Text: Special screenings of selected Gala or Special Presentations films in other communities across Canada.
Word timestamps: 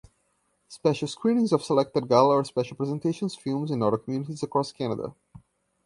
Special 0.67 1.07
screenings 1.07 1.51
of 1.51 1.61
selected 1.63 2.09
Gala 2.09 2.37
or 2.37 2.43
Special 2.43 2.75
Presentations 2.75 3.35
films 3.35 3.69
in 3.69 3.83
other 3.83 3.99
communities 3.99 4.41
across 4.41 4.71
Canada. 4.71 5.13